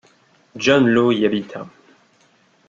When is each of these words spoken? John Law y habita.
John 0.55 0.87
Law 0.87 1.11
y 1.11 1.25
habita. 1.27 1.69